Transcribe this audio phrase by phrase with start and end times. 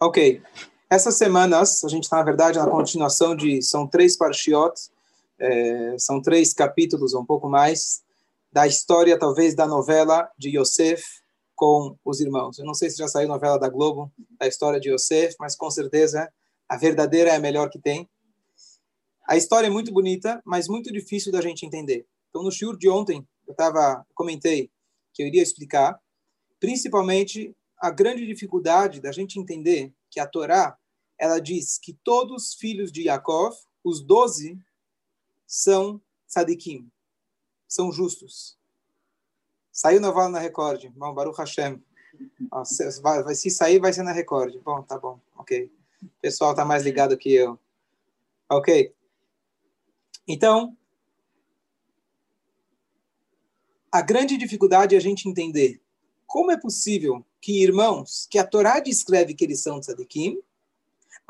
[0.00, 0.40] Ok.
[0.88, 3.60] Essas semanas, a gente está, na verdade, na continuação de.
[3.62, 4.90] São três parshiot,
[5.38, 8.02] é, são três capítulos, um pouco mais,
[8.52, 11.04] da história, talvez, da novela de Yosef
[11.54, 12.58] com os irmãos.
[12.58, 15.68] Eu não sei se já saiu novela da Globo, da história de Yosef, mas com
[15.68, 16.32] certeza
[16.68, 18.08] a verdadeira é a melhor que tem.
[19.26, 22.06] A história é muito bonita, mas muito difícil da gente entender.
[22.30, 24.70] Então, no shiur de ontem, eu tava, comentei
[25.12, 25.98] que eu iria explicar,
[26.60, 30.76] principalmente a grande dificuldade da gente entender que a Torá
[31.18, 34.58] ela diz que todos os filhos de Yaakov, os doze,
[35.46, 36.88] são tzadikim,
[37.66, 38.56] são justos.
[39.72, 41.82] Saiu na Vala na Record, bom, Baruch Hashem.
[43.02, 44.56] Vai, se sair, vai ser na Record.
[44.62, 45.70] Bom, tá bom, ok.
[46.02, 47.58] O pessoal tá mais ligado que eu.
[48.48, 48.94] Ok.
[50.26, 50.76] Então,
[53.90, 55.80] a grande dificuldade é a gente entender
[56.26, 60.40] como é possível que irmãos, que a Torá descreve que eles são tzadikim,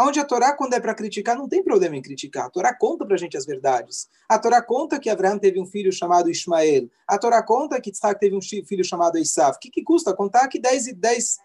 [0.00, 2.46] onde a Torá, quando é para criticar, não tem problema em criticar.
[2.46, 4.08] A Torá conta para a gente as verdades.
[4.28, 6.88] A Torá conta que Abraão teve um filho chamado Ismael.
[7.06, 9.56] A Torá conta que Isaac teve um filho chamado Esav.
[9.56, 11.38] O que, que custa contar que 10 e 10...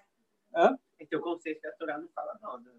[0.55, 0.77] Hã?
[0.99, 2.71] Então o conceito que a Torá não fala nada.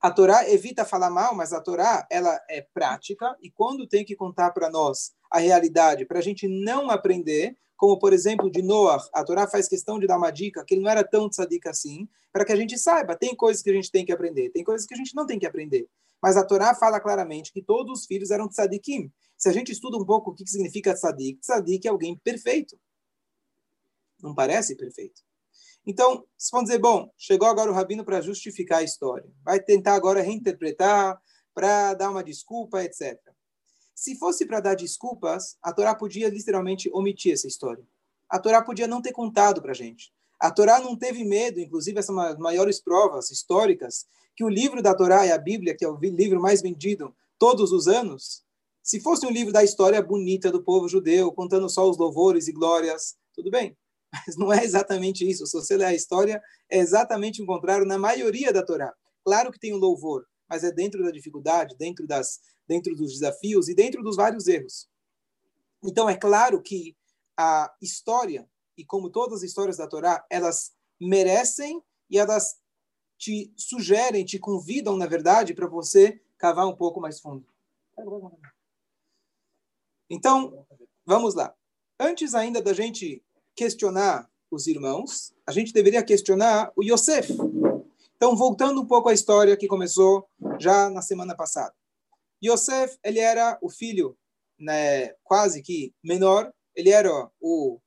[0.00, 4.16] A Torá evita falar mal, mas a Torá ela é prática e quando tem que
[4.16, 9.02] contar para nós a realidade, para a gente não aprender, como por exemplo de Noah,
[9.10, 12.06] a Torá faz questão de dar uma dica que ele não era tão tzadik assim,
[12.30, 14.86] para que a gente saiba, tem coisas que a gente tem que aprender, tem coisas
[14.86, 15.88] que a gente não tem que aprender.
[16.22, 19.10] Mas a Torá fala claramente que todos os filhos eram tzadikim.
[19.34, 22.78] Se a gente estuda um pouco o que significa tzadik, tzadik é alguém perfeito.
[24.22, 25.22] Não parece perfeito?
[25.86, 29.32] Então, se vão dizer, bom, chegou agora o rabino para justificar a história.
[29.42, 31.18] Vai tentar agora reinterpretar,
[31.54, 33.18] para dar uma desculpa, etc.
[34.00, 37.86] Se fosse para dar desculpas, a Torá podia literalmente omitir essa história.
[38.30, 40.10] A Torá podia não ter contado para a gente.
[40.40, 45.26] A Torá não teve medo, inclusive essas maiores provas históricas, que o livro da Torá
[45.26, 48.42] e a Bíblia, que é o livro mais vendido todos os anos,
[48.82, 52.52] se fosse um livro da história bonita do povo judeu, contando só os louvores e
[52.52, 53.76] glórias, tudo bem.
[54.26, 55.44] Mas não é exatamente isso.
[55.44, 56.40] Se você ler a história,
[56.70, 58.94] é exatamente o contrário na maioria da Torá.
[59.22, 62.40] Claro que tem o louvor, mas é dentro da dificuldade, dentro das
[62.70, 64.88] dentro dos desafios e dentro dos vários erros.
[65.82, 66.96] Então, é claro que
[67.36, 72.60] a história, e como todas as histórias da Torá, elas merecem e elas
[73.18, 77.44] te sugerem, te convidam, na verdade, para você cavar um pouco mais fundo.
[80.08, 80.64] Então,
[81.04, 81.52] vamos lá.
[81.98, 83.20] Antes ainda da gente
[83.54, 87.32] questionar os irmãos, a gente deveria questionar o Yosef.
[88.22, 91.74] Então, voltando um pouco à história que começou já na semana passada.
[92.44, 94.14] Yosef, ele era o filho
[94.58, 97.10] né, quase que menor, ele era
[97.40, 97.80] o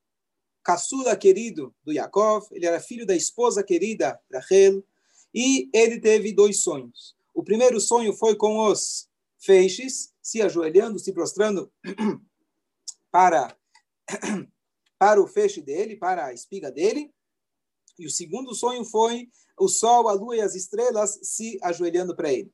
[0.63, 4.83] caçula querido do Yaakov, ele era filho da esposa querida Rachel,
[5.31, 7.15] e ele teve dois sonhos.
[7.31, 9.07] O primeiro sonho foi com os
[9.37, 11.71] feixes, se ajoelhando, se prostrando
[13.11, 13.55] para,
[14.97, 17.13] para o feixe dele, para a espiga dele.
[17.97, 22.31] E o segundo sonho foi o sol, a lua e as estrelas se ajoelhando para
[22.31, 22.51] ele.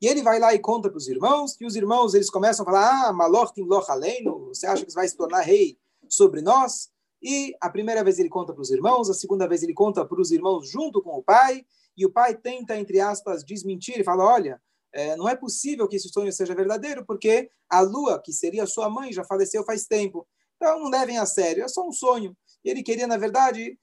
[0.00, 2.66] E ele vai lá e conta para os irmãos, e os irmãos eles começam a
[2.66, 5.76] falar: Ah, Aleino, você acha que vai se tornar rei
[6.08, 6.88] sobre nós?
[7.20, 10.20] E a primeira vez ele conta para os irmãos, a segunda vez ele conta para
[10.20, 11.66] os irmãos junto com o pai,
[11.96, 14.62] e o pai tenta, entre aspas, desmentir e fala: Olha,
[14.92, 18.88] é, não é possível que esse sonho seja verdadeiro, porque a lua, que seria sua
[18.88, 20.26] mãe, já faleceu faz tempo.
[20.56, 22.36] Então não levem a sério, é só um sonho.
[22.64, 23.78] E ele queria, na verdade,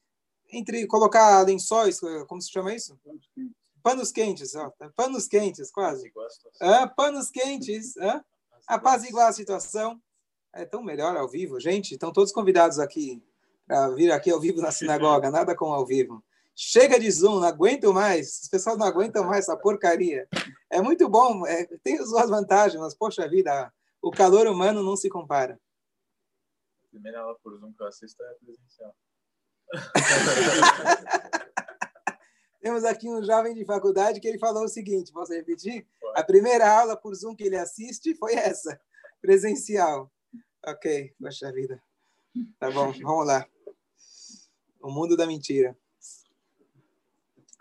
[0.52, 2.98] entre colocar lençóis, como se chama isso?
[3.86, 4.92] panos quentes, ó, tá?
[4.96, 6.12] panos quentes, quase.
[6.60, 8.26] Ah, panos quentes, ah?
[8.68, 10.02] apaziguar a situação.
[10.52, 11.94] É tão melhor ao vivo, gente.
[11.94, 13.22] Estão todos convidados aqui
[13.68, 16.24] para vir aqui ao vivo na sinagoga, nada como ao vivo.
[16.56, 18.42] Chega de Zoom, não aguento mais.
[18.42, 20.28] Os pessoal não aguentam mais essa porcaria.
[20.70, 24.96] É muito bom, é, tem as suas vantagens, mas, poxa vida, o calor humano não
[24.96, 25.60] se compara.
[26.86, 28.96] A primeira aula por Zoom que eu assisto é presencial.
[32.62, 35.86] Temos aqui um jovem de faculdade que ele falou o seguinte: posso repetir?
[36.16, 38.80] A primeira aula por Zoom que ele assiste foi essa,
[39.22, 40.12] presencial.
[40.66, 41.80] Ok, poxa vida.
[42.60, 43.48] Tá bom, vamos lá.
[44.82, 45.78] O mundo da mentira.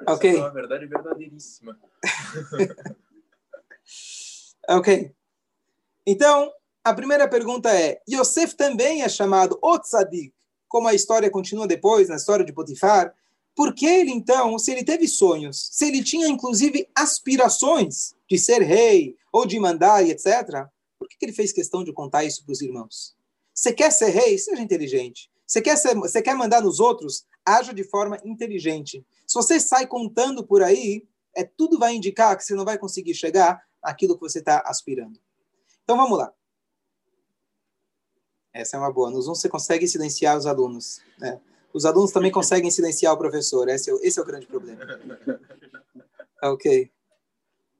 [0.09, 0.37] Ok.
[0.37, 1.79] É uma verdade verdadeiríssima.
[4.69, 5.15] ok.
[6.06, 6.53] Então,
[6.83, 10.34] a primeira pergunta é: Yosef também é chamado Otzadik,
[10.75, 13.15] como a história continua depois, na história de Potifar,
[13.55, 18.61] por que ele, então, se ele teve sonhos, se ele tinha, inclusive, aspirações de ser
[18.61, 20.67] rei ou de mandar e etc.,
[20.99, 23.15] por que, ele fez questão de contar isso para os irmãos?
[23.55, 24.37] Você quer ser rei?
[24.37, 25.31] Seja inteligente.
[25.47, 27.25] Você quer, ser, você quer mandar nos outros?
[27.47, 29.06] Haja de forma inteligente.
[29.29, 31.06] Se você sai contando por aí,
[31.37, 35.20] é tudo vai indicar que você não vai conseguir chegar àquilo que você está aspirando.
[35.85, 36.32] Então vamos lá.
[38.55, 39.11] Essa é uma boa.
[39.11, 41.01] Nos Zoom você consegue silenciar os alunos.
[41.19, 41.41] Né?
[41.73, 43.69] Os alunos também conseguem silenciar o professor.
[43.69, 44.81] Esse é, esse é o grande problema.
[46.43, 46.93] Ok.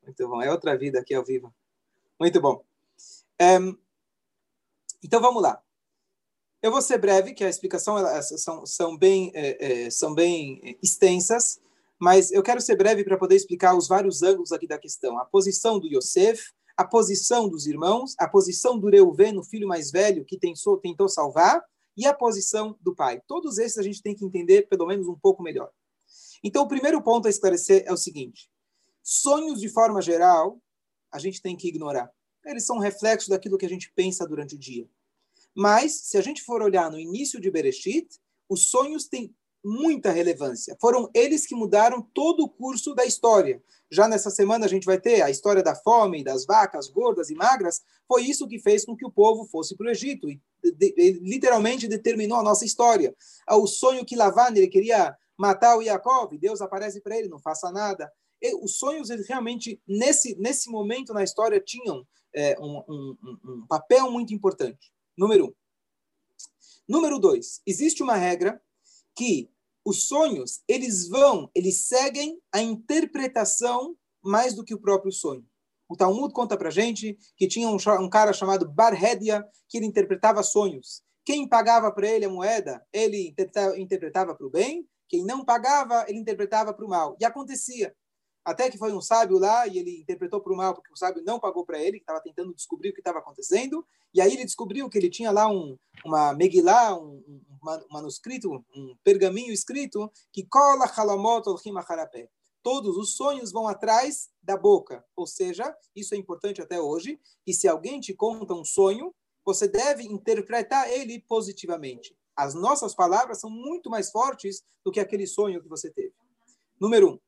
[0.03, 0.41] Muito bom.
[0.41, 1.55] É outra vida aqui ao vivo.
[2.19, 2.65] Muito bom.
[3.39, 3.77] Um,
[5.03, 5.63] então vamos lá.
[6.63, 11.61] Eu vou ser breve, que a explicação são, são, bem, é, é, são bem extensas,
[11.99, 15.19] mas eu quero ser breve para poder explicar os vários ângulos aqui da questão.
[15.19, 19.91] A posição do Yosef, a posição dos irmãos, a posição do Reuven, o filho mais
[19.91, 21.63] velho, que tentou, tentou salvar,
[21.97, 23.23] e a posição do pai.
[23.27, 25.71] Todos esses a gente tem que entender pelo menos um pouco melhor.
[26.43, 28.51] Então, o primeiro ponto a esclarecer é o seguinte:
[29.03, 30.61] sonhos, de forma geral,
[31.11, 32.11] a gente tem que ignorar.
[32.45, 34.89] Eles são um reflexo daquilo que a gente pensa durante o dia.
[35.55, 38.09] Mas, se a gente for olhar no início de Bereshit,
[38.49, 40.77] os sonhos têm muita relevância.
[40.79, 43.63] Foram eles que mudaram todo o curso da história.
[43.91, 47.35] Já nessa semana a gente vai ter a história da fome, das vacas gordas e
[47.35, 47.83] magras.
[48.07, 51.21] Foi isso que fez com que o povo fosse para o Egito e de, de,
[51.23, 53.15] literalmente determinou a nossa história.
[53.47, 57.39] Ah, o sonho que Lavan ele queria matar o Yaakov, Deus aparece para ele, não
[57.39, 58.13] faça nada.
[58.43, 63.67] E os sonhos eles realmente nesse nesse momento na história tinham é, um, um, um
[63.67, 64.93] papel muito importante.
[65.17, 65.55] Número um.
[66.87, 68.61] Número dois, existe uma regra
[69.17, 69.49] que
[69.85, 75.45] os sonhos, eles vão, eles seguem a interpretação mais do que o próprio sonho.
[75.89, 80.43] O Talmud conta pra gente que tinha um, um cara chamado Barhedia, que ele interpretava
[80.43, 81.03] sonhos.
[81.25, 83.35] Quem pagava para ele a moeda, ele
[83.77, 84.87] interpretava para o bem.
[85.09, 87.17] Quem não pagava, ele interpretava para o mal.
[87.21, 87.95] E acontecia.
[88.45, 91.23] Até que foi um sábio lá e ele interpretou para o mal, porque o sábio
[91.25, 93.87] não pagou para ele, que estava tentando descobrir o que estava acontecendo.
[94.13, 97.41] E aí ele descobriu que ele tinha lá um, uma Megillah, um, um,
[97.91, 101.45] manuscrito, um pergaminho escrito, que cola halamot
[102.63, 105.03] Todos os sonhos vão atrás da boca.
[105.17, 109.15] Ou seja, isso é importante até hoje, e se alguém te conta um sonho,
[109.45, 112.17] você deve interpretar ele positivamente.
[112.37, 116.13] As nossas palavras são muito mais fortes do que aquele sonho que você teve.
[116.81, 117.19] Número um.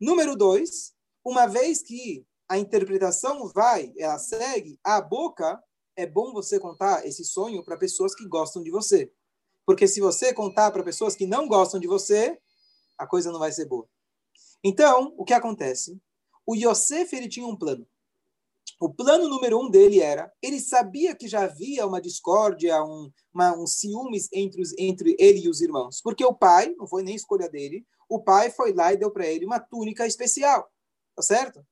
[0.00, 0.94] Número dois,
[1.24, 5.62] uma vez que a interpretação vai, ela segue a boca,
[5.96, 9.10] é bom você contar esse sonho para pessoas que gostam de você.
[9.64, 12.38] Porque se você contar para pessoas que não gostam de você,
[12.96, 13.88] a coisa não vai ser boa.
[14.62, 16.00] Então, o que acontece?
[16.46, 17.86] O Yosef ele tinha um plano.
[18.78, 23.56] O plano número um dele era, ele sabia que já havia uma discórdia, um, uma,
[23.56, 26.02] um ciúmes entre, os, entre ele e os irmãos.
[26.02, 29.26] Porque o pai, não foi nem escolha dele, o pai foi lá e deu para
[29.26, 30.70] ele uma túnica especial.
[31.14, 31.66] Tá certo?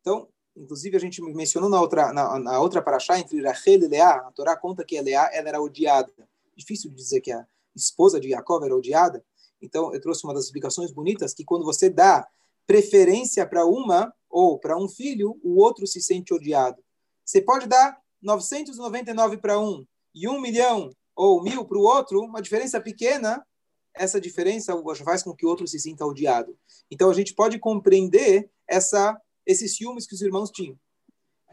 [0.00, 4.14] Então, inclusive a gente mencionou na outra, na, na outra paraxá, entre Rachel e Leá,
[4.14, 6.12] a Torá conta que Leá ela era odiada.
[6.56, 7.44] Difícil de dizer que a
[7.74, 9.24] esposa de Jacob era odiada.
[9.60, 12.28] Então, eu trouxe uma das explicações bonitas, que quando você dá
[12.66, 16.82] preferência para uma ou para um filho, o outro se sente odiado.
[17.24, 22.42] Você pode dar 999 para um e um milhão ou mil para o outro, uma
[22.42, 23.46] diferença pequena,
[23.94, 26.58] essa diferença faz com que o outro se sinta odiado.
[26.90, 29.16] Então a gente pode compreender essa,
[29.46, 30.76] esses ciúmes que os irmãos tinham.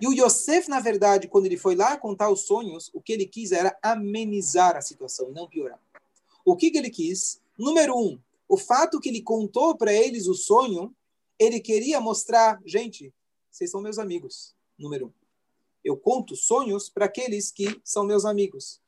[0.02, 3.28] E o Yosef, na verdade, quando ele foi lá contar os sonhos, o que ele
[3.28, 5.80] quis era amenizar a situação, não piorar.
[6.44, 7.40] O que, que ele quis?
[7.60, 8.20] Número um,
[8.50, 10.92] o fato que ele contou para eles o sonho,
[11.42, 13.12] ele queria mostrar, gente,
[13.50, 14.56] vocês são meus amigos.
[14.78, 15.14] Número um.
[15.84, 18.80] Eu conto sonhos para aqueles que são meus amigos.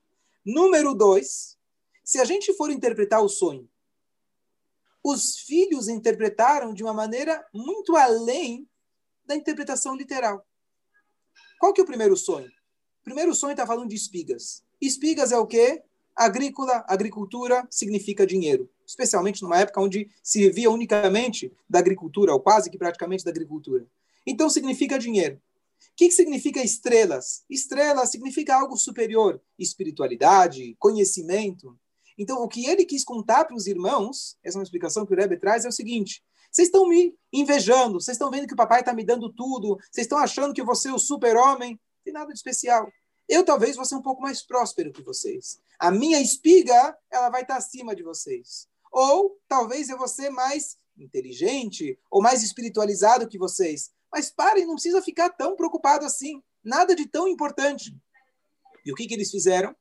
[0.46, 1.58] Número dois,
[2.04, 3.68] se a gente for interpretar o sonho,
[5.04, 8.70] os filhos interpretaram de uma maneira muito além
[9.26, 10.46] da interpretação literal.
[11.60, 12.50] Qual que é o primeiro sonho?
[13.02, 14.64] O primeiro sonho está falando de espigas.
[14.80, 15.84] Espigas é o quê?
[16.16, 22.70] Agrícola, agricultura significa dinheiro, especialmente numa época onde se vivia unicamente da agricultura, ou quase
[22.70, 23.86] que praticamente da agricultura.
[24.26, 25.42] Então significa dinheiro.
[25.94, 27.44] O que, significa estrelas?
[27.50, 31.78] Estrelas significa algo superior, espiritualidade, conhecimento.
[32.18, 35.16] Então, o que ele quis contar para os irmãos, essa é uma explicação que o
[35.16, 38.80] Rebbe traz, é o seguinte: vocês estão me invejando, vocês estão vendo que o papai
[38.80, 41.72] está me dando tudo, vocês estão achando que eu vou ser o super-homem.
[41.72, 42.92] Não tem nada de especial.
[43.28, 45.60] Eu talvez vou ser um pouco mais próspero que vocês.
[45.80, 48.68] A minha espiga, ela vai estar acima de vocês.
[48.92, 53.92] Ou talvez eu vou ser mais inteligente ou mais espiritualizado que vocês.
[54.12, 56.42] Mas parem, não precisa ficar tão preocupado assim.
[56.64, 57.96] Nada de tão importante.
[58.86, 59.76] E o que, que eles fizeram?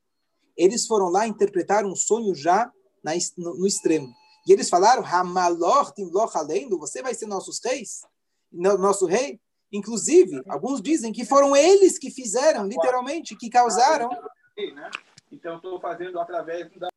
[0.57, 2.71] eles foram lá interpretar um sonho já
[3.03, 4.13] na, no, no, extremo.
[4.47, 8.03] E eles falaram, Hamalor Timloch Alendo, você vai ser nossos reis?
[8.51, 9.41] Nosso rei?
[9.73, 14.11] Inclusive, alguns dizem que foram eles que fizeram, literalmente, que causaram.
[14.11, 14.91] Né?
[15.31, 16.89] Então, estou fazendo através da.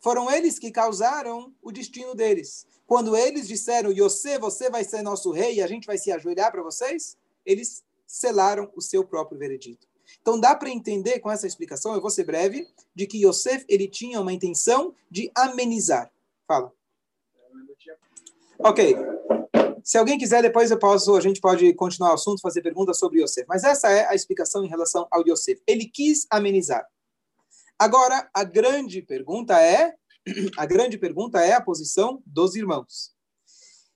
[0.00, 2.66] Foram eles que causaram o destino deles.
[2.86, 6.50] Quando eles disseram, Yosef, você vai ser nosso rei e a gente vai se ajoelhar
[6.50, 9.86] para vocês, eles selaram o seu próprio veredito.
[10.20, 13.86] Então dá para entender com essa explicação, eu vou ser breve, de que Yosef ele
[13.86, 16.10] tinha uma intenção de amenizar.
[16.48, 16.72] Fala.
[18.58, 18.96] Ok.
[19.84, 23.22] Se alguém quiser, depois eu posso, a gente pode continuar o assunto, fazer perguntas sobre
[23.22, 23.46] Yosef.
[23.48, 25.62] Mas essa é a explicação em relação ao Yosef.
[25.66, 26.86] Ele quis amenizar.
[27.78, 29.94] Agora, a grande pergunta é,
[30.56, 33.12] a grande pergunta é a posição dos irmãos.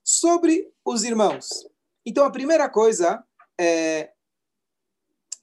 [0.03, 1.49] Sobre os irmãos.
[2.05, 3.25] Então, a primeira coisa
[3.59, 4.11] é,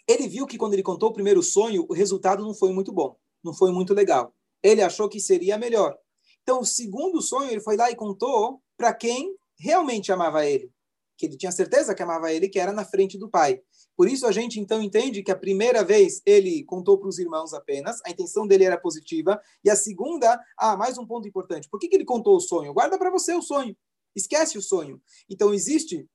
[0.08, 3.18] ele viu que quando ele contou o primeiro sonho, o resultado não foi muito bom,
[3.44, 4.36] não foi muito legal.
[4.62, 5.98] Ele achou que seria melhor.
[6.44, 10.72] Então, o segundo sonho, ele foi lá e contou para quem realmente amava ele,
[11.18, 13.62] que ele tinha certeza que amava ele, que era na frente do pai.
[13.96, 17.54] Por isso a gente então entende que a primeira vez ele contou para os irmãos
[17.54, 21.70] apenas, a intenção dele era positiva, e a segunda, ah, mais um ponto importante.
[21.70, 22.74] Por que, que ele contou o sonho?
[22.74, 23.78] Guarda para você o sonho.
[24.16, 25.02] Esquece o sonho.
[25.30, 26.10] Então existe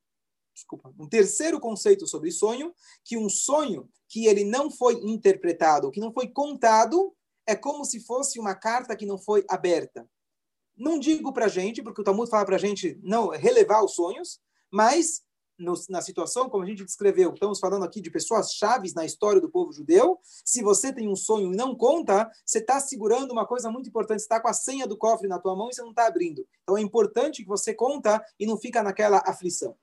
[0.56, 2.74] desculpa, um terceiro conceito sobre sonho,
[3.04, 7.14] que um sonho que ele não foi interpretado, que não foi contado,
[7.46, 10.08] é como se fosse uma carta que não foi aberta.
[10.76, 14.40] Não digo para gente, porque o Talmud fala para gente não relevar os sonhos,
[14.70, 15.24] mas
[15.58, 19.40] no, na situação, como a gente descreveu, estamos falando aqui de pessoas chaves na história
[19.40, 20.18] do povo judeu.
[20.22, 24.20] Se você tem um sonho e não conta, você está segurando uma coisa muito importante.
[24.20, 26.46] Você está com a senha do cofre na tua mão e você não está abrindo.
[26.62, 29.74] Então é importante que você conta e não fica naquela aflição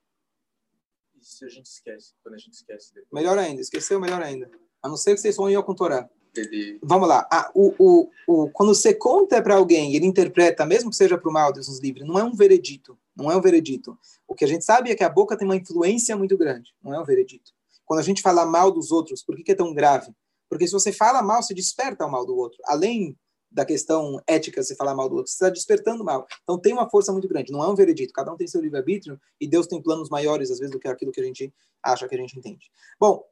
[1.23, 3.11] se a gente esquece, quando a gente esquece depois.
[3.11, 4.49] Melhor ainda, esqueceu melhor ainda.
[4.81, 6.09] A não ser que vocês sonham com Torá.
[6.35, 6.79] Ele...
[6.81, 7.27] Vamos lá.
[7.31, 11.29] Ah, o, o, o, quando você conta para alguém, ele interpreta, mesmo que seja para
[11.29, 12.97] o mal, Deus nos livre, não é um veredito.
[13.15, 13.97] Não é um veredito.
[14.27, 16.73] O que a gente sabe é que a boca tem uma influência muito grande.
[16.83, 17.51] Não é um veredito.
[17.85, 20.11] Quando a gente fala mal dos outros, por que, que é tão grave?
[20.49, 22.59] Porque se você fala mal, você desperta o mal do outro.
[22.65, 23.15] Além
[23.53, 26.25] da questão ética, você falar mal do outro, você está despertando mal.
[26.41, 29.19] Então tem uma força muito grande, não é um veredito, cada um tem seu livre-arbítrio
[29.39, 32.15] e Deus tem planos maiores, às vezes, do que aquilo que a gente acha que
[32.15, 32.71] a gente entende.
[32.99, 33.23] Bom,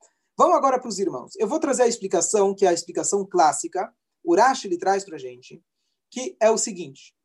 [0.42, 1.36] vamos agora para os irmãos.
[1.36, 3.94] Eu vou trazer a explicação, que é a explicação clássica,
[4.24, 5.64] o Rashi ele traz para a gente,
[6.10, 7.16] que é o seguinte,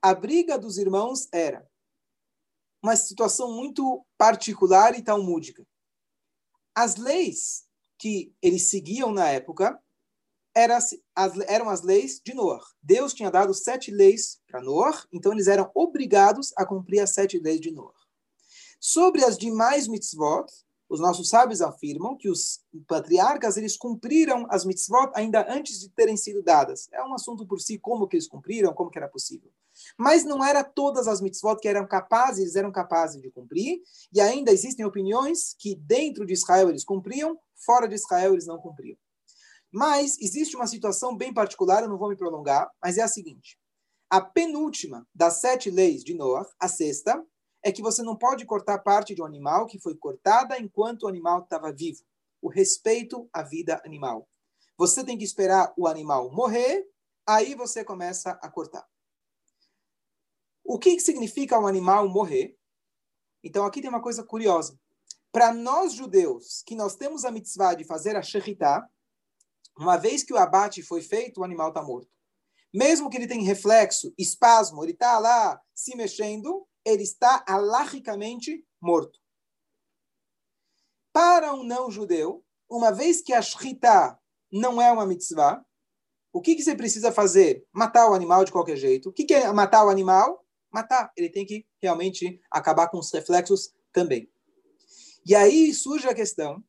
[0.00, 1.68] a briga dos irmãos era
[2.82, 5.62] uma situação muito particular e talmúdica.
[6.74, 7.66] As leis
[7.98, 9.78] que eles seguiam na época
[10.54, 12.64] era, as, eram as leis de Noah.
[12.82, 17.38] Deus tinha dado sete leis para Noah, então eles eram obrigados a cumprir as sete
[17.38, 17.92] leis de Noah.
[18.80, 20.46] Sobre as demais mitzvot,
[20.88, 26.16] os nossos sábios afirmam que os patriarcas eles cumpriram as mitzvot ainda antes de terem
[26.16, 26.88] sido dadas.
[26.92, 29.50] É um assunto por si como que eles cumpriram, como que era possível.
[29.98, 33.80] Mas não era todas as mitzvot que eram capazes, eram capazes de cumprir,
[34.12, 38.58] e ainda existem opiniões que dentro de Israel eles cumpriam, fora de Israel eles não
[38.58, 38.96] cumpriam.
[39.72, 43.58] Mas existe uma situação bem particular, eu não vou me prolongar, mas é a seguinte:
[44.08, 47.24] a penúltima das sete leis de Noah, a sexta,
[47.64, 51.08] é que você não pode cortar parte de um animal que foi cortada enquanto o
[51.08, 52.04] animal estava vivo.
[52.42, 54.28] O respeito à vida animal.
[54.76, 56.86] Você tem que esperar o animal morrer,
[57.26, 58.86] aí você começa a cortar.
[60.62, 62.54] O que significa um animal morrer?
[63.42, 64.78] Então aqui tem uma coisa curiosa.
[65.32, 68.86] Para nós judeus, que nós temos a mitzvah de fazer a shechitah,
[69.78, 72.10] uma vez que o abate foi feito, o animal está morto.
[72.72, 79.18] Mesmo que ele tenha reflexo, espasmo, ele está lá se mexendo, ele está alarricamente morto.
[81.12, 84.18] Para um não-judeu, uma vez que a shritá
[84.52, 85.64] não é uma mitzvah,
[86.32, 87.64] o que, que você precisa fazer?
[87.72, 89.08] Matar o animal de qualquer jeito.
[89.08, 90.44] O que, que é matar o animal?
[90.72, 91.12] Matar.
[91.16, 94.28] Ele tem que realmente acabar com os reflexos também.
[95.24, 96.62] E aí surge a questão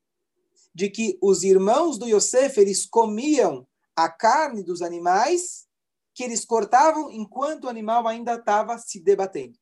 [0.73, 5.65] de que os irmãos do Yosef, eles comiam a carne dos animais
[6.13, 9.57] que eles cortavam enquanto o animal ainda estava se debatendo.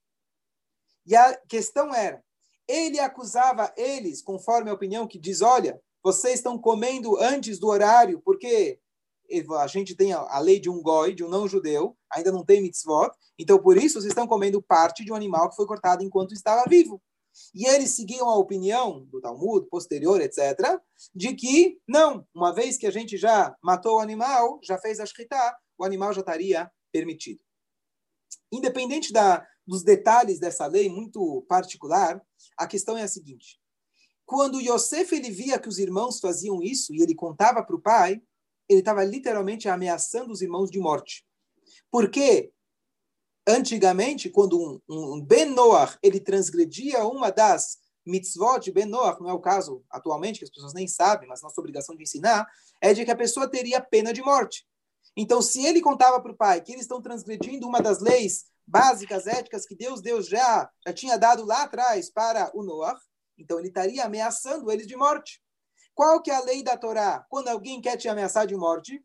[1.06, 2.24] E a questão era,
[2.68, 8.22] ele acusava eles, conforme a opinião que diz, olha, vocês estão comendo antes do horário,
[8.24, 8.80] porque
[9.58, 13.10] a gente tem a lei de um goi, de um não-judeu, ainda não tem mitzvot,
[13.40, 16.70] então por isso vocês estão comendo parte de um animal que foi cortado enquanto estava
[16.70, 17.02] vivo.
[17.54, 20.80] E eles seguiam a opinião do Talmud, posterior, etc.,
[21.16, 25.06] de que, não, uma vez que a gente já matou o animal, já fez a
[25.06, 27.42] shkita, o animal já estaria permitido.
[28.52, 32.22] Independente da, dos detalhes dessa lei muito particular,
[32.58, 33.60] a questão é a seguinte.
[34.26, 38.22] Quando Yosef ele via que os irmãos faziam isso e ele contava para o pai,
[38.70, 41.26] ele estava literalmente ameaçando os irmãos de morte.
[41.92, 42.52] Porque
[43.48, 49.30] antigamente, quando um, um Ben Noach, ele transgredia uma das mitzvot de Ben Noach, não
[49.30, 52.48] é o caso atualmente, que as pessoas nem sabem, mas nossa obrigação de ensinar,
[52.82, 54.66] é de que a pessoa teria pena de morte.
[55.16, 59.28] Então, se ele contava para o pai que eles estão transgredindo uma das leis básicas,
[59.28, 63.00] éticas que Deus, Deus já, já tinha dado lá atrás para o Noah,
[63.38, 65.42] então ele estaria ameaçando eles de morte.
[65.94, 67.26] Qual que é a lei da Torá?
[67.30, 69.04] Quando alguém quer te ameaçar de morte,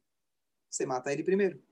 [0.70, 1.62] você mata ele primeiro.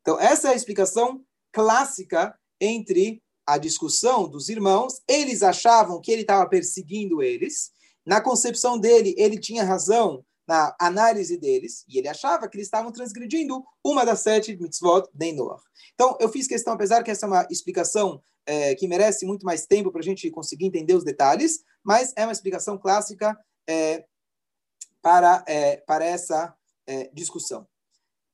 [0.00, 5.00] Então, essa é a explicação clássica entre a discussão dos irmãos.
[5.08, 7.72] Eles achavam que ele estava perseguindo eles.
[8.04, 12.90] Na concepção dele, ele tinha razão na análise deles, e ele achava que eles estavam
[12.90, 15.62] transgredindo uma das sete mitzvot de Noah.
[15.94, 19.66] Então, eu fiz questão, apesar que essa é uma explicação é, que merece muito mais
[19.66, 24.04] tempo para a gente conseguir entender os detalhes, mas é uma explicação clássica é,
[25.00, 26.54] para, é, para essa
[26.86, 27.66] é, discussão.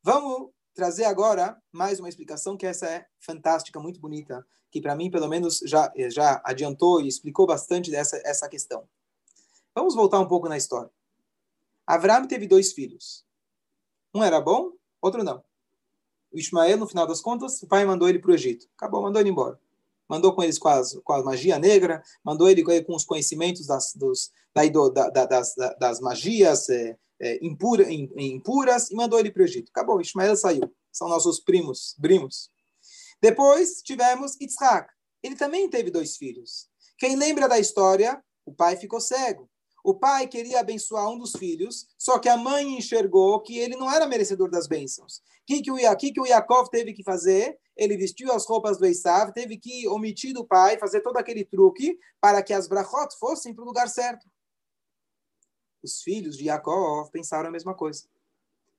[0.03, 5.11] Vamos trazer agora mais uma explicação que essa é fantástica, muito bonita, que para mim,
[5.11, 8.89] pelo menos, já, já adiantou e explicou bastante dessa essa questão.
[9.75, 10.91] Vamos voltar um pouco na história.
[11.95, 13.25] Abraão teve dois filhos.
[14.15, 15.43] Um era bom, outro não.
[16.31, 18.69] O Ismael, no final das contas, o pai mandou ele para o Egito.
[18.77, 19.59] Acabou, mandou ele embora
[20.09, 23.93] mandou com eles com, as, com a magia negra, mandou ele com os conhecimentos das,
[23.95, 29.45] dos, da, da, das, das magias é, é, impura, impuras e mandou ele para o
[29.45, 29.71] Egito.
[29.71, 30.73] Acabou, Ismael saiu.
[30.91, 32.51] São nossos primos, primos.
[33.21, 34.89] Depois tivemos Yitzhak.
[35.23, 36.69] Ele também teve dois filhos.
[36.97, 38.23] Quem lembra da história?
[38.47, 39.49] O pai ficou cego.
[39.89, 43.91] O pai queria abençoar um dos filhos, só que a mãe enxergou que ele não
[43.91, 45.17] era merecedor das bênçãos.
[45.17, 47.59] O que, que, o, que, que o Yaakov teve que fazer?
[47.75, 51.99] Ele vestiu as roupas do Esav, teve que omitir do pai, fazer todo aquele truque
[52.21, 54.27] para que as brachot fossem para o lugar certo.
[55.83, 58.05] Os filhos de Yaakov pensaram a mesma coisa.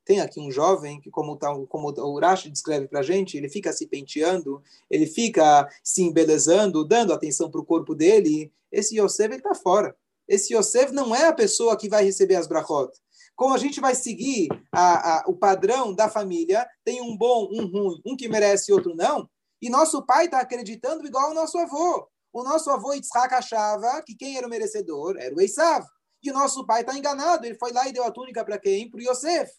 [0.06, 3.50] Tem aqui um jovem que, como, tá, como o Urashi descreve para a gente, ele
[3.50, 8.54] fica se penteando, ele fica se embelezando, dando atenção para o corpo dele.
[8.72, 9.98] Esse Yosef está fora
[10.30, 12.92] esse Yosef não é a pessoa que vai receber as brachot.
[13.36, 17.66] Como a gente vai seguir a, a, o padrão da família, tem um bom, um
[17.66, 19.30] ruim, um que merece e outro não,
[19.62, 22.08] e nosso pai está acreditando igual o nosso avô.
[22.32, 25.86] O nosso avô Yitzhak achava que quem era o merecedor era o Esav.
[26.22, 27.46] E o nosso pai está enganado.
[27.46, 28.90] Ele foi lá e deu a túnica para quem?
[28.90, 29.52] Para o Yosef.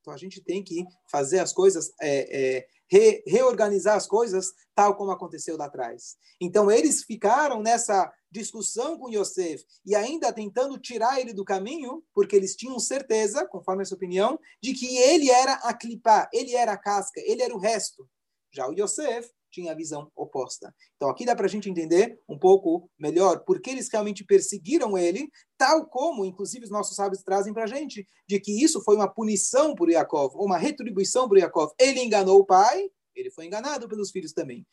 [0.00, 4.96] Então a gente tem que fazer as coisas, é, é, re, reorganizar as coisas tal
[4.96, 6.16] como aconteceu lá atrás.
[6.38, 12.34] Então eles ficaram nessa discussão com Yosef e ainda tentando tirar ele do caminho, porque
[12.34, 16.76] eles tinham certeza, conforme essa opinião, de que ele era a clipar, ele era a
[16.76, 18.08] casca, ele era o resto.
[18.52, 20.74] Já o Yosef tinha a visão oposta.
[20.96, 24.98] Então aqui dá para a gente entender um pouco melhor por que eles realmente perseguiram
[24.98, 28.96] ele, tal como, inclusive, os nossos sábios trazem para a gente, de que isso foi
[28.96, 31.72] uma punição por Yaakov, uma retribuição por Yaakov.
[31.78, 34.66] Ele enganou o pai, ele foi enganado pelos filhos também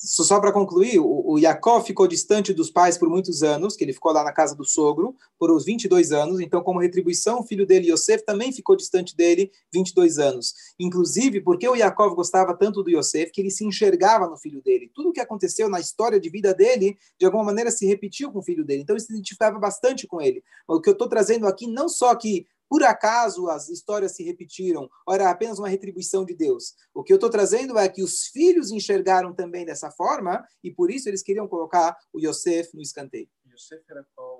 [0.00, 3.92] só para concluir, o, o Yaakov ficou distante dos pais por muitos anos, que ele
[3.92, 6.38] ficou lá na casa do sogro por uns 22 anos.
[6.38, 10.54] Então, como retribuição, o filho dele, Yosef, também ficou distante dele 22 anos.
[10.78, 14.88] Inclusive, porque o Yaakov gostava tanto do Yosef, que ele se enxergava no filho dele.
[14.94, 18.38] Tudo o que aconteceu na história de vida dele, de alguma maneira, se repetiu com
[18.38, 18.82] o filho dele.
[18.82, 20.44] Então, ele se identificava bastante com ele.
[20.68, 24.88] O que eu estou trazendo aqui, não só que por acaso as histórias se repetiram,
[25.06, 26.74] ou era apenas uma retribuição de Deus.
[26.94, 30.90] O que eu estou trazendo é que os filhos enxergaram também dessa forma, e por
[30.90, 33.28] isso eles queriam colocar o Yosef no escanteio.
[33.50, 34.37] Yosef era qual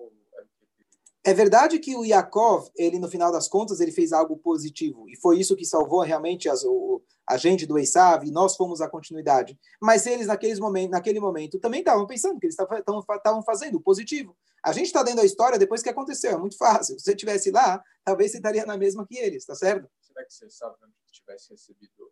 [1.29, 5.17] é verdade que o Yaakov, ele no final das contas, ele fez algo positivo e
[5.21, 8.89] foi isso que salvou realmente as, o, a gente do Esav e nós fomos a
[8.89, 9.59] continuidade.
[9.79, 14.35] Mas eles naqueles momentos, naquele momento também estavam pensando que eles estavam fazendo o positivo.
[14.65, 16.99] A gente está dando a história depois que aconteceu, é muito fácil.
[16.99, 19.87] Se você estivesse lá, talvez você estaria na mesma que eles, tá certo?
[20.01, 22.11] Será que você sabe onde tivesse recebido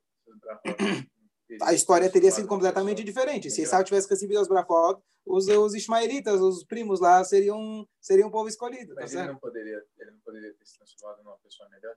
[1.63, 3.51] a história teria sido completamente diferente.
[3.51, 8.31] Se Esau tivesse recebido os Brachot, os, os ismaelitas, os primos lá, seriam, seriam um
[8.31, 8.95] povo escolhido.
[8.95, 11.95] Tá Mas tá ele, não poderia, ele não poderia ter se transformado numa pessoa melhor?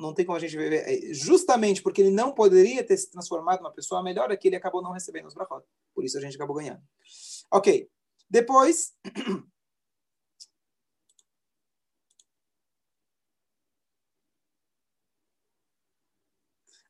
[0.00, 0.72] Não tem como a gente ver.
[0.72, 4.56] É, justamente porque ele não poderia ter se transformado numa pessoa melhor, é que ele
[4.56, 5.64] acabou não recebendo os Brachot.
[5.94, 6.82] Por isso a gente acabou ganhando.
[7.50, 7.88] Ok.
[8.28, 8.92] Depois.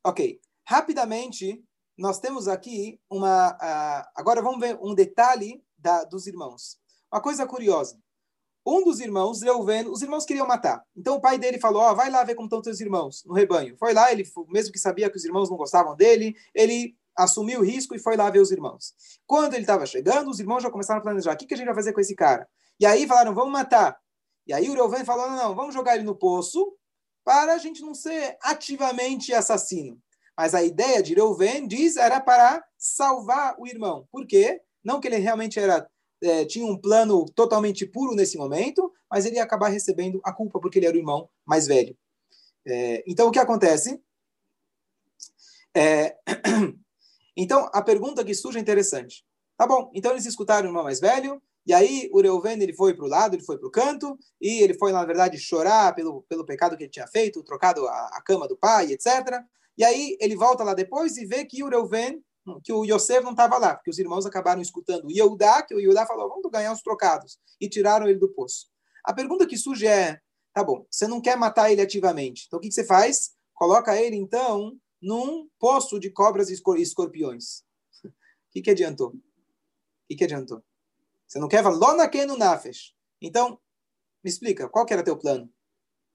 [0.07, 0.39] Ok.
[0.67, 1.63] Rapidamente,
[1.97, 3.53] nós temos aqui uma.
[3.53, 6.79] Uh, agora vamos ver um detalhe da, dos irmãos.
[7.13, 7.99] Uma coisa curiosa.
[8.67, 10.83] Um dos irmãos, Reuven, os irmãos queriam matar.
[10.97, 13.77] Então o pai dele falou: oh, vai lá ver como estão teus irmãos no rebanho.
[13.77, 17.65] Foi lá, ele, mesmo que sabia que os irmãos não gostavam dele, ele assumiu o
[17.65, 18.95] risco e foi lá ver os irmãos.
[19.27, 21.67] Quando ele estava chegando, os irmãos já começaram a planejar: o que, que a gente
[21.67, 22.49] vai fazer com esse cara?
[22.81, 24.01] E aí falaram: vamos matar.
[24.47, 26.75] E aí o Reuven falou: não, não, vamos jogar ele no poço
[27.23, 30.01] para a gente não ser ativamente assassino.
[30.37, 34.09] Mas a ideia de Reuven diz era para salvar o irmão.
[34.11, 34.61] Por quê?
[34.83, 35.89] Não que ele realmente era
[36.23, 40.59] é, tinha um plano totalmente puro nesse momento, mas ele ia acabar recebendo a culpa
[40.61, 41.97] porque ele era o irmão mais velho.
[42.67, 44.01] É, então, o que acontece?
[45.77, 46.17] É,
[47.37, 49.25] então, a pergunta que surge é interessante.
[49.57, 52.95] Tá bom, então eles escutaram o irmão mais velho, e aí o Reuven ele foi
[52.95, 56.23] para o lado, ele foi para o canto, e ele foi, na verdade, chorar pelo,
[56.23, 59.43] pelo pecado que ele tinha feito, trocado a, a cama do pai, etc.
[59.77, 62.23] E aí ele volta lá depois e vê que o Reuven,
[62.63, 65.81] que o Yosef não estava lá, porque os irmãos acabaram escutando o Yehudá, que o
[65.81, 68.69] Yehudá falou, vamos ganhar uns trocados, e tiraram ele do poço.
[69.05, 70.21] A pergunta que surge é,
[70.53, 73.33] tá bom, você não quer matar ele ativamente, então o que, que você faz?
[73.55, 77.61] Coloca ele, então, num poço de cobras e escorpiões.
[78.05, 78.11] O
[78.53, 79.09] que, que adiantou?
[79.09, 79.21] O
[80.09, 80.63] que, que adiantou?
[81.27, 82.95] Você não quer Lona no Nafesh.
[83.21, 83.59] Então,
[84.23, 85.51] me explica, qual que era teu plano?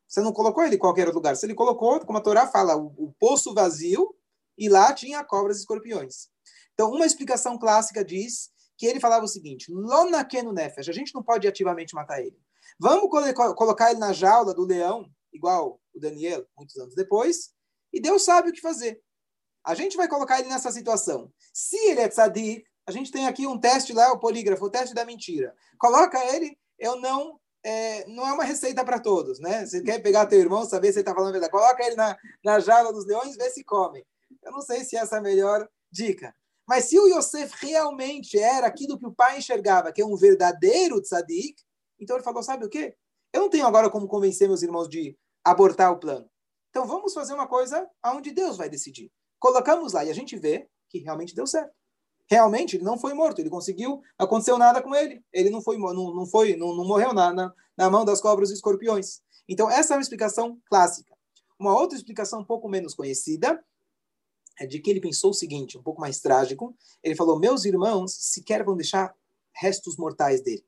[0.09, 1.37] Você não colocou ele em qualquer outro lugar.
[1.37, 4.15] Se ele colocou, como a Torá fala, o, o poço vazio,
[4.57, 6.27] e lá tinha cobras e escorpiões.
[6.73, 11.13] Então, uma explicação clássica diz que ele falava o seguinte: Lona no Nefesh, a gente
[11.13, 12.37] não pode ativamente matar ele.
[12.79, 17.51] Vamos colocar ele na jaula do leão, igual o Daniel, muitos anos depois,
[17.93, 19.01] e Deus sabe o que fazer.
[19.63, 21.31] A gente vai colocar ele nessa situação.
[21.53, 24.95] Se ele é tzadik, a gente tem aqui um teste lá, o polígrafo, o teste
[24.95, 25.53] da mentira.
[25.77, 27.39] Coloca ele, eu não.
[27.63, 29.65] É, não é uma receita para todos, né?
[29.65, 32.17] Você quer pegar teu irmão, saber se ele está falando a verdade, coloca ele na,
[32.43, 34.05] na jaula dos leões, vê se come.
[34.43, 36.33] Eu não sei se essa é a melhor dica.
[36.67, 41.01] Mas se o Yosef realmente era aquilo que o pai enxergava, que é um verdadeiro
[41.01, 41.55] tzadik,
[41.99, 42.95] então ele falou: sabe o quê?
[43.33, 46.29] Eu não tenho agora como convencer meus irmãos de abortar o plano.
[46.69, 49.11] Então vamos fazer uma coisa aonde Deus vai decidir.
[49.39, 51.73] Colocamos lá e a gente vê que realmente deu certo
[52.29, 55.93] realmente ele não foi morto, ele conseguiu, aconteceu nada com ele, ele não foi, não,
[56.13, 59.21] não foi, não, não morreu na, na, na, mão das cobras e escorpiões.
[59.47, 61.11] Então essa é uma explicação clássica.
[61.57, 63.61] Uma outra explicação um pouco menos conhecida
[64.59, 66.75] é de que ele pensou o seguinte, um pouco mais trágico.
[67.03, 69.15] Ele falou: meus irmãos sequer vão deixar
[69.51, 70.63] restos mortais dele.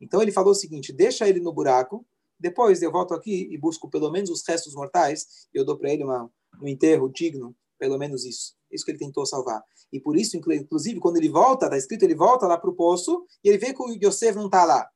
[0.00, 2.06] Então ele falou o seguinte: deixa ele no buraco.
[2.38, 5.48] Depois eu volto aqui e busco pelo menos os restos mortais.
[5.52, 6.30] E eu dou para ele uma,
[6.62, 8.54] um enterro digno, pelo menos isso.
[8.70, 9.62] Isso que ele tentou salvar.
[9.92, 13.24] E por isso, inclusive, quando ele volta, está escrito, ele volta lá para o poço
[13.42, 14.88] e ele vê que o Yosef não está lá.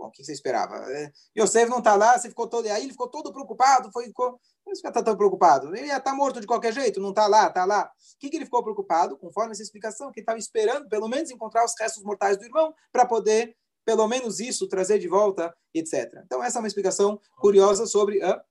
[0.00, 0.76] Bom, o que você esperava?
[0.90, 2.66] É, Yosef não está lá, você ficou todo.
[2.66, 3.92] Aí ele ficou todo preocupado.
[3.92, 5.68] Foi, ficou, não está tão preocupado.
[5.76, 7.84] Ele ia estar tá morto de qualquer jeito, não está lá, está lá.
[7.84, 9.18] O que, que ele ficou preocupado?
[9.18, 12.72] Conforme essa explicação, que ele estava esperando, pelo menos, encontrar os restos mortais do irmão
[12.90, 13.54] para poder,
[13.84, 16.22] pelo menos isso, trazer de volta, etc.
[16.24, 18.22] Então, essa é uma explicação curiosa sobre.
[18.22, 18.42] Ah,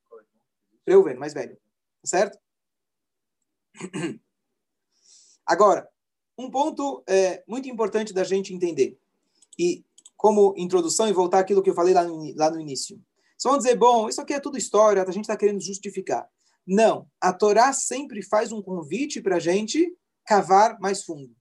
[0.87, 1.57] Reuven, mais velho.
[2.05, 2.37] Certo?
[5.49, 5.89] Agora,
[6.37, 8.99] um ponto é, muito importante da gente entender,
[9.57, 9.83] e
[10.15, 13.01] como introdução e voltar àquilo que eu falei lá no, lá no início.
[13.35, 16.29] Só dizer, bom, isso aqui é tudo história, a gente está querendo justificar.
[16.67, 19.91] Não, a Torá sempre faz um convite para a gente
[20.23, 21.35] cavar mais fundo.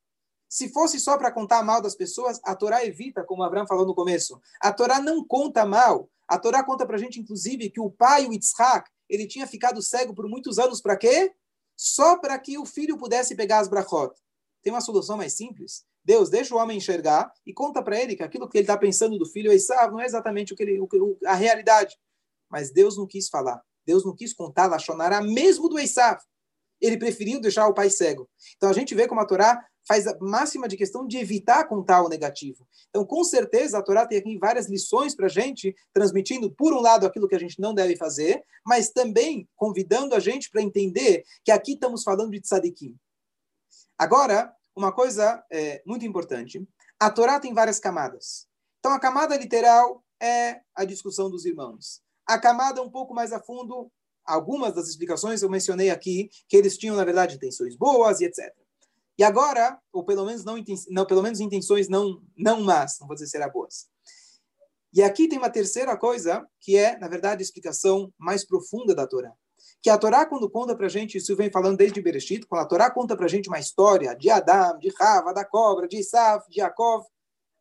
[0.48, 3.94] Se fosse só para contar mal das pessoas, a Torá evita, como Abraão falou no
[3.94, 4.40] começo.
[4.58, 6.08] A Torá não conta mal.
[6.26, 9.82] A Torá conta para a gente, inclusive, que o pai, o Yitzhak, ele tinha ficado
[9.82, 11.34] cego por muitos anos para quê?
[11.78, 14.12] Só para que o filho pudesse pegar as brachot.
[14.60, 15.86] Tem uma solução mais simples.
[16.04, 19.16] Deus deixa o homem enxergar e conta para ele que aquilo que ele está pensando
[19.16, 21.96] do filho Esav não é exatamente o que ele, o, a realidade.
[22.50, 23.62] Mas Deus não quis falar.
[23.86, 26.20] Deus não quis contar Lachonará mesmo do Esav.
[26.80, 28.28] Ele preferiu deixar o pai cego.
[28.56, 32.02] Então a gente vê como a Torá faz a máxima de questão de evitar contar
[32.02, 32.68] o negativo.
[32.90, 36.80] Então, com certeza, a Torá tem aqui várias lições para a gente, transmitindo, por um
[36.80, 41.24] lado, aquilo que a gente não deve fazer, mas também convidando a gente para entender
[41.42, 42.94] que aqui estamos falando de tzadikim.
[43.96, 46.62] Agora, uma coisa é, muito importante.
[47.00, 48.46] A Torá tem várias camadas.
[48.78, 52.02] Então, a camada literal é a discussão dos irmãos.
[52.26, 53.90] A camada um pouco mais a fundo,
[54.28, 58.54] algumas das explicações eu mencionei aqui, que eles tinham, na verdade, intenções boas e etc.
[59.18, 60.54] E agora, ou pelo menos não,
[60.90, 63.88] não pelo menos intenções não não más, não vou dizer será boas.
[64.92, 69.06] E aqui tem uma terceira coisa, que é, na verdade, a explicação mais profunda da
[69.06, 69.32] Torá.
[69.82, 72.66] Que a Torá, quando conta para a gente, isso vem falando desde Bereshit, quando a
[72.66, 76.48] Torá conta para a gente uma história de Adam, de Rava, da cobra, de Isaf,
[76.48, 77.04] de Yaakov,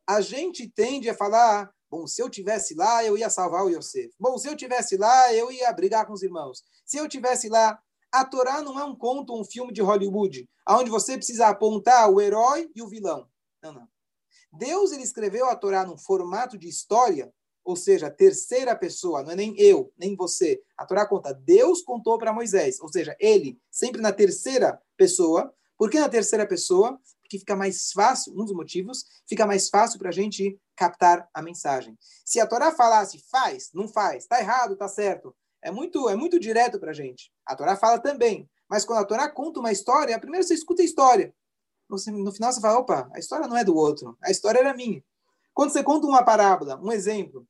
[0.08, 4.14] a gente tende a falar, bom, se eu tivesse lá, eu ia salvar o Yosef.
[4.20, 6.64] Bom, se eu tivesse lá, eu ia brigar com os irmãos.
[6.86, 7.80] Se eu tivesse lá,
[8.12, 12.22] a Torá não é um conto, um filme de Hollywood, onde você precisa apontar o
[12.22, 13.28] herói e o vilão.
[13.62, 13.88] Não, não.
[14.52, 17.32] Deus ele escreveu a Torá num formato de história,
[17.64, 20.62] ou seja, terceira pessoa, não é nem eu, nem você.
[20.78, 25.54] A Torá conta, Deus contou para Moisés, ou seja, ele, sempre na terceira pessoa.
[25.78, 27.00] Por que na terceira pessoa?
[27.28, 31.42] Porque fica mais fácil, um dos motivos, fica mais fácil para a gente captar a
[31.42, 31.98] mensagem.
[32.26, 36.40] Se a Torá falasse, faz, não faz, está errado, está certo, é muito, é muito
[36.40, 37.30] direto para a gente.
[37.46, 38.50] A Torá fala também.
[38.70, 41.36] Mas quando a Torá conta uma história, primeiro você escuta a história.
[41.90, 44.18] No, no final você fala, opa, a história não é do outro.
[44.24, 45.04] A história era minha.
[45.54, 47.46] Quando você conta uma parábola, um exemplo,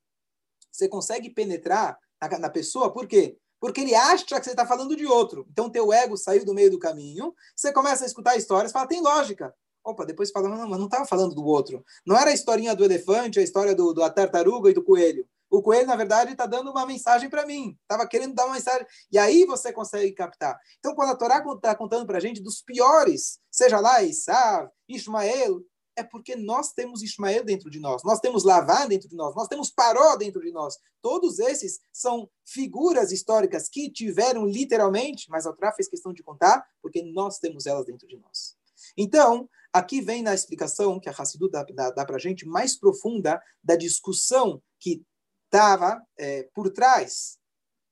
[0.72, 2.92] você consegue penetrar na, na pessoa.
[2.92, 3.38] Por quê?
[3.60, 5.46] porque ele acha que você está falando de outro.
[5.50, 9.00] Então, teu ego saiu do meio do caminho, você começa a escutar histórias, fala, tem
[9.00, 9.54] lógica.
[9.88, 11.82] Opa, depois fala, não, mas não estava falando do outro.
[12.06, 15.26] Não era a historinha do elefante, a história do, do tartaruga e do coelho.
[15.50, 17.74] O coelho, na verdade, está dando uma mensagem para mim.
[17.80, 18.86] Estava querendo dar uma mensagem.
[19.10, 20.58] E aí você consegue captar.
[20.78, 25.62] Então, quando a Torá está contando para a gente dos piores, seja lá Isav, Ismael,
[25.96, 29.48] é porque nós temos Ismael dentro de nós, nós temos Lavá dentro de nós, nós
[29.48, 30.76] temos Paró dentro de nós.
[31.00, 36.62] Todos esses são figuras históricas que tiveram literalmente, mas a Torá fez questão de contar,
[36.82, 38.57] porque nós temos elas dentro de nós.
[38.96, 42.78] Então, aqui vem na explicação que a Hassidut dá, dá, dá para a gente mais
[42.78, 45.02] profunda da discussão que
[45.46, 47.38] estava é, por trás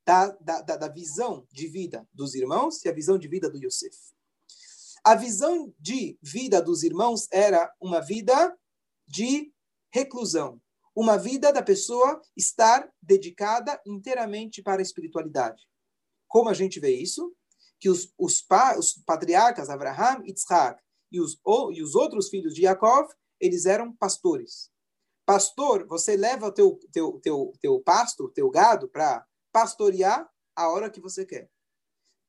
[0.07, 3.97] da, da, da visão de vida dos irmãos e a visão de vida do Yosef.
[5.03, 8.57] A visão de vida dos irmãos era uma vida
[9.07, 9.53] de
[9.93, 10.61] reclusão,
[10.95, 15.63] uma vida da pessoa estar dedicada inteiramente para a espiritualidade.
[16.29, 17.35] Como a gente vê isso?
[17.79, 20.81] Que os, os, pa, os patriarcas Abraham, Yitzhak
[21.13, 21.39] e os,
[21.73, 23.09] e os outros filhos de Yaakov,
[23.41, 24.71] eles eram pastores.
[25.27, 31.01] Pastor, você leva teu, teu, teu, teu pasto, teu gado, para pastorear a hora que
[31.01, 31.51] você quer.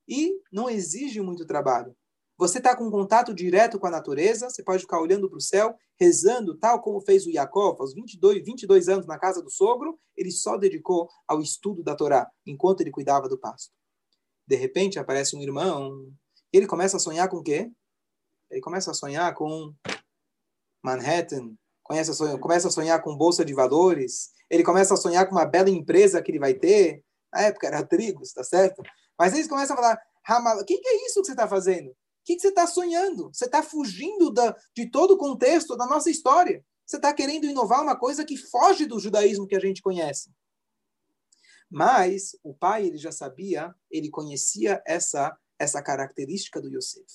[0.07, 1.95] E não exige muito trabalho.
[2.37, 5.75] Você está com contato direto com a natureza, você pode ficar olhando para o céu,
[5.99, 10.31] rezando, tal como fez o Yaakov, aos 22, 22 anos na casa do sogro, ele
[10.31, 13.73] só dedicou ao estudo da Torá, enquanto ele cuidava do pasto.
[14.47, 16.11] De repente aparece um irmão,
[16.51, 17.69] ele começa a sonhar com o quê?
[18.49, 19.73] Ele começa a sonhar com
[20.83, 25.27] Manhattan, começa a sonhar, começa a sonhar com bolsa de valores, ele começa a sonhar
[25.27, 28.81] com uma bela empresa que ele vai ter, na época era trigos, tá certo?
[29.19, 31.93] Mas eles começam a falar, o que, que é isso que você está fazendo?
[32.27, 33.29] que, que você está sonhando?
[33.33, 36.61] Você está fugindo da, de todo o contexto da nossa história.
[36.85, 40.29] Você está querendo inovar uma coisa que foge do judaísmo que a gente conhece.
[41.69, 47.05] Mas o pai ele já sabia, ele conhecia essa essa característica do Yosef.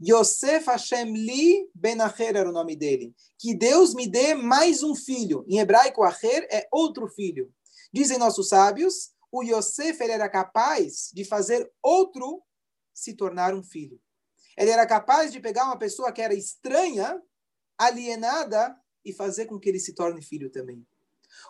[0.00, 3.14] Yosef Hashem Li Benacher era o nome dele.
[3.38, 5.44] Que Deus me dê mais um filho.
[5.48, 7.52] Em hebraico, Acher é outro filho.
[7.92, 12.42] Dizem nossos sábios, o Yosef ele era capaz de fazer outro
[12.92, 14.00] se tornar um filho.
[14.56, 17.20] Ele era capaz de pegar uma pessoa que era estranha,
[17.78, 20.86] alienada, e fazer com que ele se torne filho também.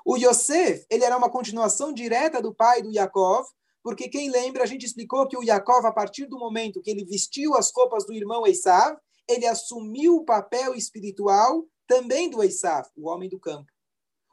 [0.04, 3.46] O Yosef, ele era uma continuação direta do pai do Yaakov,
[3.82, 7.04] porque quem lembra, a gente explicou que o Yaakov, a partir do momento que ele
[7.04, 8.96] vestiu as roupas do irmão Esav,
[9.28, 13.71] ele assumiu o papel espiritual também do Esav, o homem do campo.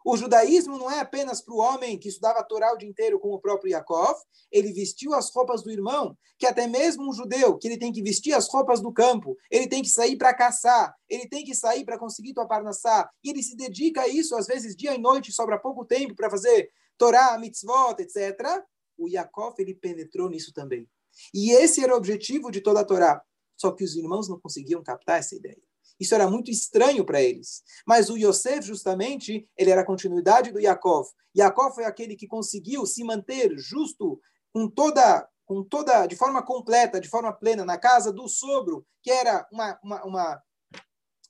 [0.05, 3.19] O judaísmo não é apenas para o homem que estudava a Torá o dia inteiro,
[3.19, 4.17] como o próprio Yaakov.
[4.51, 8.01] Ele vestiu as roupas do irmão, que até mesmo um judeu, que ele tem que
[8.01, 11.83] vestir as roupas do campo, ele tem que sair para caçar, ele tem que sair
[11.83, 15.31] para conseguir tua parnassá, e ele se dedica a isso, às vezes dia e noite,
[15.31, 18.63] sobra pouco tempo para fazer Torá, mitzvot, etc.
[18.97, 20.87] O Yaakov, ele penetrou nisso também.
[21.33, 23.21] E esse era o objetivo de toda a Torá.
[23.57, 25.68] Só que os irmãos não conseguiam captar essa ideia.
[25.99, 27.61] Isso era muito estranho para eles.
[27.85, 31.07] Mas o Yosef, justamente, ele era a continuidade do Yaakov.
[31.37, 34.19] Yaakov foi aquele que conseguiu se manter justo
[34.53, 39.11] com toda, com toda, de forma completa, de forma plena, na casa do sogro, que
[39.11, 40.43] era uma, uma, uma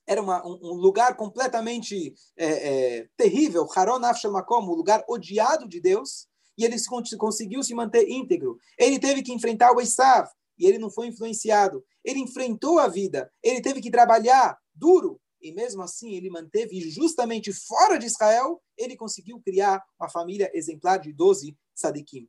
[0.08, 5.80] era uma, um, um, lugar completamente é, é, terrível, Haron Afshamakom, o lugar odiado de
[5.80, 6.28] Deus,
[6.58, 6.76] e ele
[7.18, 8.58] conseguiu se manter íntegro.
[8.78, 10.28] Ele teve que enfrentar o Esav,
[10.60, 11.84] e ele não foi influenciado.
[12.04, 17.54] Ele enfrentou a vida, ele teve que trabalhar duro, e mesmo assim ele manteve, justamente
[17.54, 22.28] fora de Israel, ele conseguiu criar uma família exemplar de 12 tzadikim.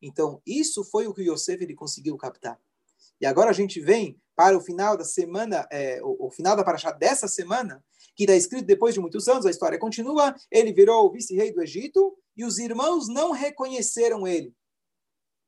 [0.00, 2.58] Então, isso foi o que Yosef ele conseguiu captar.
[3.20, 6.64] E agora a gente vem para o final da semana, é, o, o, final da
[6.64, 7.82] paraxá dessa semana,
[8.14, 11.62] que está escrito depois de muitos anos, a história continua, ele virou o vice-rei do
[11.62, 14.54] Egito, e os irmãos não reconheceram ele.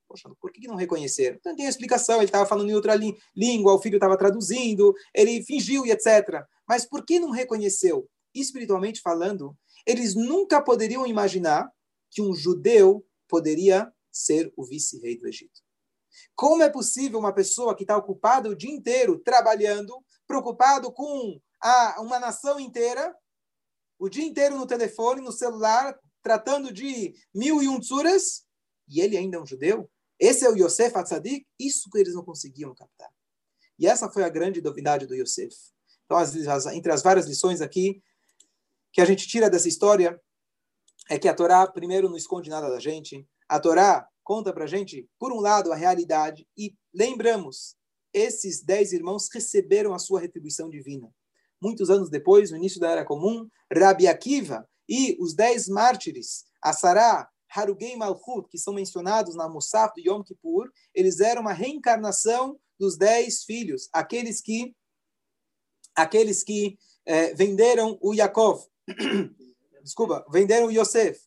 [0.09, 1.37] Poxa, por que não reconheceram?
[1.37, 2.95] Então tem a explicação, ele estava falando em outra
[3.37, 6.43] língua, o filho estava traduzindo, ele fingiu e etc.
[6.67, 8.09] Mas por que não reconheceu?
[8.35, 9.55] Espiritualmente falando,
[9.87, 11.71] eles nunca poderiam imaginar
[12.11, 15.61] que um judeu poderia ser o vice-rei do Egito.
[16.35, 19.95] Como é possível uma pessoa que está ocupada o dia inteiro trabalhando,
[20.27, 23.15] preocupado com a, uma nação inteira,
[23.99, 28.47] o dia inteiro no telefone, no celular, tratando de mil e um tsuras,
[28.89, 29.91] e ele ainda é um judeu?
[30.19, 33.11] Esse é o Yosef Atzadik, isso que eles não conseguiam captar.
[33.79, 35.55] E essa foi a grande novidade do Yosef.
[36.05, 38.03] Então, as, as, entre as várias lições aqui
[38.93, 40.21] que a gente tira dessa história,
[41.09, 43.27] é que a Torá, primeiro, não esconde nada da gente.
[43.49, 47.77] A Torá conta para a gente, por um lado, a realidade, e lembramos,
[48.13, 51.11] esses dez irmãos receberam a sua retribuição divina.
[51.61, 56.73] Muitos anos depois, no início da Era Comum, Rabi Akiva e os dez mártires, a
[56.73, 62.59] Sará, Harugei Malchut, que são mencionados na Musaf do Yom Kippur, eles eram uma reencarnação
[62.79, 64.75] dos dez filhos, aqueles que
[65.95, 68.65] aqueles que é, venderam o Yaakov,
[69.83, 71.21] desculpa, venderam o Yosef,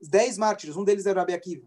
[0.00, 1.66] os dez mártires, um deles era Rabi Akiva,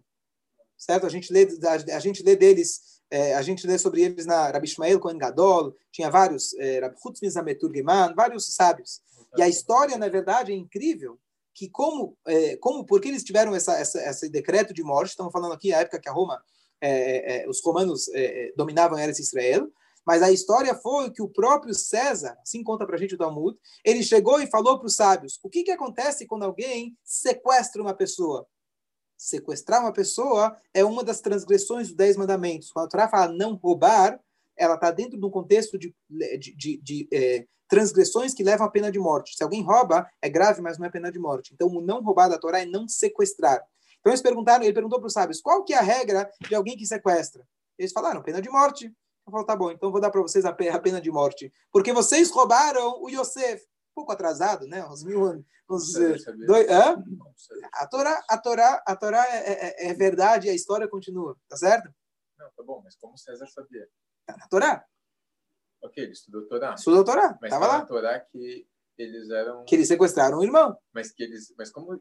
[0.76, 1.06] certo?
[1.06, 1.48] A gente lê,
[1.92, 5.20] a, a gente lê deles, é, a gente lê sobre eles na Rabi Ishmael Cohen
[5.20, 9.02] Gadol, tinha vários, é, Rabi Chutzmiz Geman, vários sábios.
[9.38, 11.20] E a história, na verdade, é incrível,
[11.54, 15.54] que como, é, como porque eles tiveram essa, essa, esse decreto de morte, estamos falando
[15.54, 16.42] aqui a época que a Roma,
[16.82, 19.72] é, é, os romanos é, é, dominavam Eretz Israel,
[20.06, 23.58] mas a história foi que o próprio César, assim conta para a gente o Talmud,
[23.86, 27.94] ele chegou e falou para os sábios, o que, que acontece quando alguém sequestra uma
[27.94, 28.46] pessoa?
[29.18, 32.72] Sequestrar uma pessoa é uma das transgressões dos Dez Mandamentos.
[32.72, 34.20] Quando a Torá fala não roubar,
[34.58, 38.70] ela está dentro de um contexto de, de, de, de é, transgressões que levam à
[38.70, 39.36] pena de morte.
[39.36, 41.54] Se alguém rouba, é grave, mas não é pena de morte.
[41.54, 43.66] Então, o não roubar da Torá é não sequestrar.
[44.00, 46.78] Então, eles perguntaram, ele perguntou para os sábios, qual que é a regra de alguém
[46.78, 47.48] que sequestra?
[47.78, 48.94] Eles falaram, pena de morte.
[49.26, 51.52] Eu falei, tá bom, então vou dar para vocês a pena de morte.
[51.72, 53.64] Porque vocês roubaram o Yosef.
[53.92, 54.86] Um pouco atrasado, né?
[54.88, 55.46] Uns mil anos.
[55.70, 55.94] Uns,
[56.46, 57.02] dois, hã?
[57.74, 61.56] A Torá, a Torá, a Torá é, é, é verdade e a história continua, tá
[61.56, 61.90] certo?
[62.38, 63.88] Não, tá bom, mas como César sabia?
[64.26, 64.86] Tá na Torá.
[65.82, 66.74] Ok, ele estudou Torá.
[66.74, 67.80] Estudou Torá, mas tava tá lá.
[67.80, 69.66] na Torá que eles eram...
[69.66, 70.78] Que eles sequestraram o irmão.
[70.94, 71.54] Mas que eles...
[71.58, 72.00] Mas como...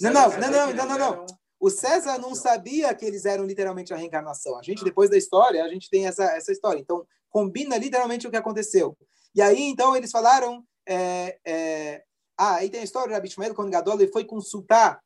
[0.00, 1.26] Não, não, não, não, não, não, não.
[1.60, 4.58] O César não sabia que eles eram literalmente a reencarnação.
[4.58, 6.80] A gente, depois da história, a gente tem essa, essa história.
[6.80, 8.96] Então, combina literalmente o que aconteceu.
[9.34, 10.64] E aí, então, eles falaram...
[10.86, 12.04] É, é...
[12.36, 15.00] Ah, aí tem a história do Rabi Shmuel, quando Gadol ele foi consultar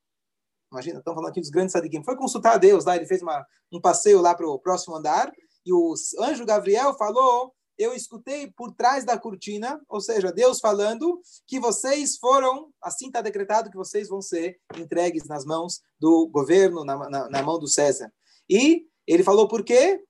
[0.71, 2.03] Imagina, estamos falando aqui dos grandes sadiquim.
[2.03, 5.33] Foi consultar a Deus lá, ele fez uma, um passeio lá para o próximo andar,
[5.66, 11.20] e o anjo Gabriel falou eu escutei por trás da cortina, ou seja, Deus falando
[11.46, 16.85] que vocês foram, assim está decretado que vocês vão ser entregues nas mãos do governo,
[16.85, 18.12] na, na, na mão do César.
[18.48, 20.02] E ele falou por quê?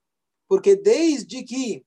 [0.49, 1.85] Porque desde que.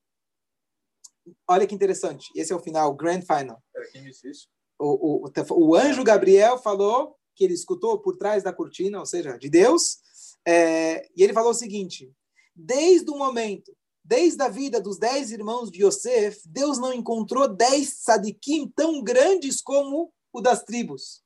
[1.47, 3.63] Olha que interessante, esse é o final, o grand final.
[3.91, 4.47] Quem disse isso?
[4.77, 9.37] O, o, o anjo Gabriel falou que ele escutou por trás da cortina, ou seja,
[9.37, 9.99] de Deus,
[10.45, 12.11] é, e ele falou o seguinte:
[12.59, 13.71] desde o momento
[14.09, 19.61] Desde a vida dos dez irmãos de Yosef, Deus não encontrou dez sadiquim tão grandes
[19.61, 21.21] como o das tribos.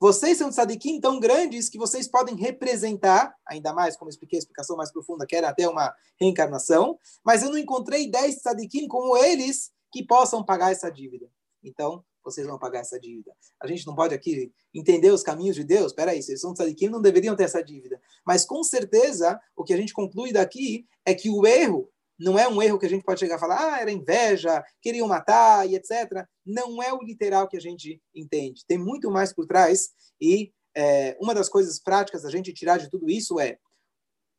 [0.00, 4.76] Vocês são sadiquim tão grandes que vocês podem representar, ainda mais, como expliquei, a explicação
[4.76, 9.70] mais profunda, que era até uma reencarnação, mas eu não encontrei dez sadiquim como eles
[9.92, 11.30] que possam pagar essa dívida.
[11.62, 13.32] Então, vocês vão pagar essa dívida.
[13.60, 15.86] A gente não pode aqui entender os caminhos de Deus.
[15.86, 18.00] Espera aí, vocês são tzadikim, não deveriam ter essa dívida.
[18.26, 22.46] Mas com certeza, o que a gente conclui daqui é que o erro não é
[22.46, 25.74] um erro que a gente pode chegar a falar, ah, era inveja, queriam matar e
[25.74, 26.24] etc.
[26.46, 28.64] Não é o literal que a gente entende.
[28.66, 32.88] Tem muito mais por trás e é, uma das coisas práticas da gente tirar de
[32.88, 33.58] tudo isso é,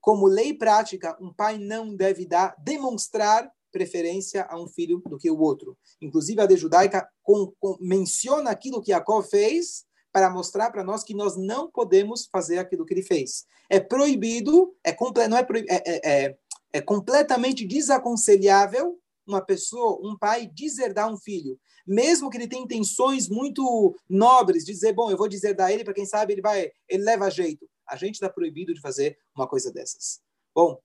[0.02, 5.30] como lei prática, um pai não deve dar, demonstrar preferência a um filho do que
[5.30, 5.76] o outro.
[6.00, 9.84] Inclusive, a lei judaica com, com, menciona aquilo que Jacob fez
[10.14, 13.46] para mostrar para nós que nós não podemos fazer aquilo que ele fez.
[13.68, 14.96] É proibido, é,
[15.28, 16.38] não é, é, é, é,
[16.72, 21.58] é completamente desaconselhável uma pessoa, um pai, deserdar um filho.
[21.88, 26.06] Mesmo que ele tenha intenções muito nobres, dizer, bom, eu vou deserdar ele, para quem
[26.06, 27.68] sabe ele vai, ele leva jeito.
[27.88, 30.22] A gente está proibido de fazer uma coisa dessas.
[30.54, 30.80] Bom,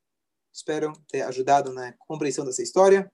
[0.58, 3.08] Espero ter ajudado na compreensão dessa história.